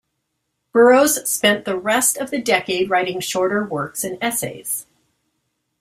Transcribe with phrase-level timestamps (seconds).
[0.71, 4.87] Burroughs spent the rest of the decade writing shorter works and essays.